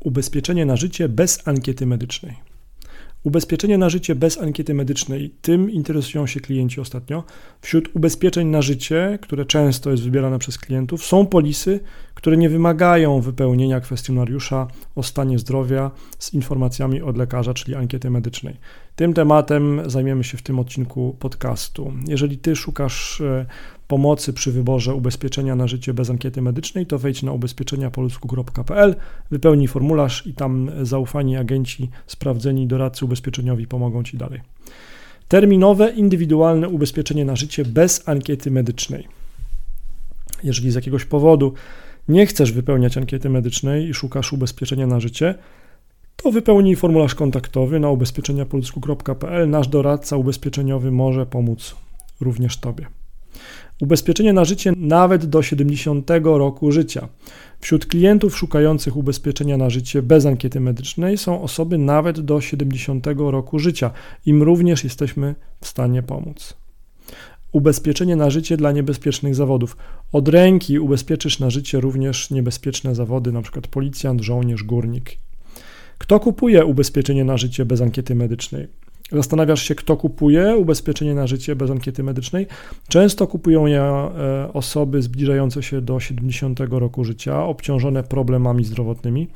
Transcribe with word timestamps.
Ubezpieczenie 0.00 0.66
na 0.66 0.76
życie 0.76 1.08
bez 1.08 1.48
ankiety 1.48 1.86
medycznej. 1.86 2.50
Ubezpieczenie 3.24 3.78
na 3.78 3.88
życie 3.88 4.14
bez 4.14 4.38
ankiety 4.38 4.74
medycznej, 4.74 5.34
tym 5.42 5.70
interesują 5.70 6.26
się 6.26 6.40
klienci 6.40 6.80
ostatnio. 6.80 7.24
Wśród 7.60 7.96
ubezpieczeń 7.96 8.48
na 8.48 8.62
życie, 8.62 9.18
które 9.22 9.44
często 9.44 9.90
jest 9.90 10.02
wybierane 10.02 10.38
przez 10.38 10.58
klientów, 10.58 11.04
są 11.04 11.26
polisy, 11.26 11.80
które 12.14 12.36
nie 12.36 12.48
wymagają 12.48 13.20
wypełnienia 13.20 13.80
kwestionariusza 13.80 14.68
o 14.94 15.02
stanie 15.02 15.38
zdrowia 15.38 15.90
z 16.18 16.34
informacjami 16.34 17.02
od 17.02 17.16
lekarza, 17.16 17.54
czyli 17.54 17.74
ankiety 17.74 18.10
medycznej. 18.10 18.56
Tym 18.96 19.14
tematem 19.14 19.82
zajmiemy 19.86 20.24
się 20.24 20.38
w 20.38 20.42
tym 20.42 20.58
odcinku 20.58 21.16
podcastu. 21.18 21.92
Jeżeli 22.08 22.38
ty 22.38 22.56
szukasz 22.56 23.20
e, 23.20 23.46
pomocy 23.90 24.32
przy 24.32 24.52
wyborze 24.52 24.94
ubezpieczenia 24.94 25.56
na 25.56 25.66
życie 25.66 25.94
bez 25.94 26.10
ankiety 26.10 26.42
medycznej, 26.42 26.86
to 26.86 26.98
wejdź 26.98 27.22
na 27.22 27.32
ubezpieczeniapolsku.pl, 27.32 28.96
wypełnij 29.30 29.68
formularz 29.68 30.26
i 30.26 30.34
tam 30.34 30.70
zaufani 30.82 31.36
agenci, 31.36 31.90
sprawdzeni 32.06 32.66
doradcy 32.66 33.04
ubezpieczeniowi 33.04 33.66
pomogą 33.66 34.02
Ci 34.02 34.16
dalej. 34.16 34.40
Terminowe, 35.28 35.90
indywidualne 35.90 36.68
ubezpieczenie 36.68 37.24
na 37.24 37.36
życie 37.36 37.64
bez 37.64 38.08
ankiety 38.08 38.50
medycznej. 38.50 39.08
Jeżeli 40.44 40.70
z 40.70 40.74
jakiegoś 40.74 41.04
powodu 41.04 41.54
nie 42.08 42.26
chcesz 42.26 42.52
wypełniać 42.52 42.96
ankiety 42.96 43.30
medycznej 43.30 43.88
i 43.88 43.94
szukasz 43.94 44.32
ubezpieczenia 44.32 44.86
na 44.86 45.00
życie, 45.00 45.34
to 46.16 46.30
wypełnij 46.30 46.76
formularz 46.76 47.14
kontaktowy 47.14 47.80
na 47.80 47.90
ubezpieczeniapolsku.pl. 47.90 49.50
Nasz 49.50 49.68
doradca 49.68 50.16
ubezpieczeniowy 50.16 50.90
może 50.90 51.26
pomóc 51.26 51.76
również 52.20 52.56
Tobie. 52.56 52.86
Ubezpieczenie 53.80 54.32
na 54.32 54.44
życie 54.44 54.72
nawet 54.76 55.26
do 55.26 55.42
70 55.42 56.10
roku 56.24 56.72
życia. 56.72 57.08
Wśród 57.60 57.86
klientów 57.86 58.36
szukających 58.36 58.96
ubezpieczenia 58.96 59.56
na 59.56 59.70
życie 59.70 60.02
bez 60.02 60.26
ankiety 60.26 60.60
medycznej 60.60 61.18
są 61.18 61.42
osoby 61.42 61.78
nawet 61.78 62.20
do 62.20 62.40
70 62.40 63.06
roku 63.16 63.58
życia. 63.58 63.90
Im 64.26 64.42
również 64.42 64.84
jesteśmy 64.84 65.34
w 65.60 65.66
stanie 65.66 66.02
pomóc. 66.02 66.56
Ubezpieczenie 67.52 68.16
na 68.16 68.30
życie 68.30 68.56
dla 68.56 68.72
niebezpiecznych 68.72 69.34
zawodów. 69.34 69.76
Od 70.12 70.28
ręki 70.28 70.78
ubezpieczysz 70.78 71.38
na 71.38 71.50
życie 71.50 71.80
również 71.80 72.30
niebezpieczne 72.30 72.94
zawody, 72.94 73.30
np. 73.30 73.60
policjant, 73.70 74.20
żołnierz, 74.20 74.62
górnik. 74.62 75.16
Kto 75.98 76.20
kupuje 76.20 76.64
ubezpieczenie 76.64 77.24
na 77.24 77.36
życie 77.36 77.64
bez 77.64 77.80
ankiety 77.80 78.14
medycznej? 78.14 78.68
Zastanawiasz 79.12 79.62
się, 79.62 79.74
kto 79.74 79.96
kupuje 79.96 80.56
ubezpieczenie 80.56 81.14
na 81.14 81.26
życie 81.26 81.56
bez 81.56 81.70
ankiety 81.70 82.02
medycznej. 82.02 82.46
Często 82.88 83.26
kupują 83.26 83.66
je 83.66 83.82
e, 83.82 84.52
osoby 84.52 85.02
zbliżające 85.02 85.62
się 85.62 85.80
do 85.80 86.00
70 86.00 86.60
roku 86.60 87.04
życia, 87.04 87.44
obciążone 87.44 88.02
problemami 88.02 88.64
zdrowotnymi. 88.64 89.28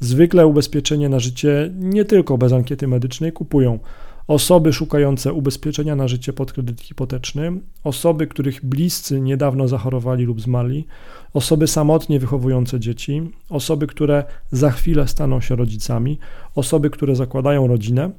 Zwykle 0.00 0.46
ubezpieczenie 0.46 1.08
na 1.08 1.18
życie 1.18 1.70
nie 1.74 2.04
tylko 2.04 2.38
bez 2.38 2.52
ankiety 2.52 2.88
medycznej 2.88 3.32
kupują 3.32 3.78
osoby 4.26 4.72
szukające 4.72 5.32
ubezpieczenia 5.32 5.96
na 5.96 6.08
życie 6.08 6.32
pod 6.32 6.52
kredyt 6.52 6.80
hipoteczny, 6.80 7.52
osoby, 7.84 8.26
których 8.26 8.64
bliscy 8.64 9.20
niedawno 9.20 9.68
zachorowali 9.68 10.24
lub 10.24 10.40
zmarli, 10.40 10.86
osoby 11.32 11.66
samotnie 11.66 12.20
wychowujące 12.20 12.80
dzieci, 12.80 13.30
osoby, 13.50 13.86
które 13.86 14.24
za 14.50 14.70
chwilę 14.70 15.08
staną 15.08 15.40
się 15.40 15.56
rodzicami, 15.56 16.18
osoby, 16.54 16.90
które 16.90 17.16
zakładają 17.16 17.66
rodzinę 17.66 18.10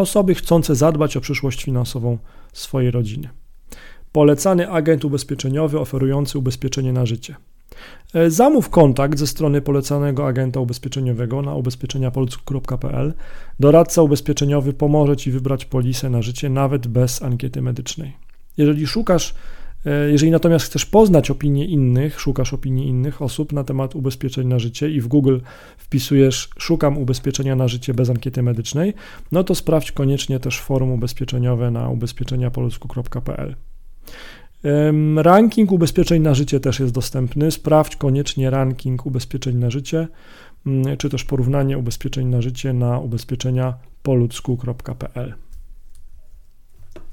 osoby 0.00 0.34
chcące 0.34 0.74
zadbać 0.74 1.16
o 1.16 1.20
przyszłość 1.20 1.64
finansową 1.64 2.18
swojej 2.52 2.90
rodziny. 2.90 3.28
Polecany 4.12 4.70
agent 4.70 5.04
ubezpieczeniowy 5.04 5.80
oferujący 5.80 6.38
ubezpieczenie 6.38 6.92
na 6.92 7.06
życie. 7.06 7.36
E, 8.14 8.30
zamów 8.30 8.70
kontakt 8.70 9.18
ze 9.18 9.26
strony 9.26 9.60
polecanego 9.60 10.26
agenta 10.26 10.60
ubezpieczeniowego 10.60 11.42
na 11.42 11.54
ubezpieczeniapolsku.pl. 11.54 13.14
Doradca 13.60 14.02
ubezpieczeniowy 14.02 14.72
pomoże 14.72 15.16
Ci 15.16 15.30
wybrać 15.30 15.64
polisę 15.64 16.10
na 16.10 16.22
życie 16.22 16.48
nawet 16.48 16.86
bez 16.86 17.22
ankiety 17.22 17.62
medycznej. 17.62 18.16
Jeżeli 18.56 18.86
szukasz 18.86 19.34
jeżeli 20.10 20.32
natomiast 20.32 20.66
chcesz 20.66 20.86
poznać 20.86 21.30
opinie 21.30 21.66
innych, 21.66 22.20
szukasz 22.20 22.54
opinii 22.54 22.88
innych 22.88 23.22
osób 23.22 23.52
na 23.52 23.64
temat 23.64 23.94
ubezpieczeń 23.94 24.48
na 24.48 24.58
życie 24.58 24.90
i 24.90 25.00
w 25.00 25.08
Google 25.08 25.38
wpisujesz 25.78 26.48
szukam 26.58 26.98
ubezpieczenia 26.98 27.56
na 27.56 27.68
życie 27.68 27.94
bez 27.94 28.10
ankiety 28.10 28.42
medycznej, 28.42 28.94
no 29.32 29.44
to 29.44 29.54
sprawdź 29.54 29.92
koniecznie 29.92 30.40
też 30.40 30.60
forum 30.60 30.92
ubezpieczeniowe 30.92 31.70
na 31.70 31.88
ubezpieczeniapolsku.pl. 31.88 33.54
Ranking 35.16 35.72
ubezpieczeń 35.72 36.22
na 36.22 36.34
życie 36.34 36.60
też 36.60 36.80
jest 36.80 36.92
dostępny. 36.92 37.50
Sprawdź 37.50 37.96
koniecznie 37.96 38.50
ranking 38.50 39.06
ubezpieczeń 39.06 39.56
na 39.56 39.70
życie, 39.70 40.08
mm, 40.66 40.96
czy 40.96 41.10
też 41.10 41.24
porównanie 41.24 41.78
ubezpieczeń 41.78 42.26
na 42.26 42.42
życie 42.42 42.72
na 42.72 42.98
ubezpieczenia 42.98 43.74
poludzku.pl. 44.02 45.34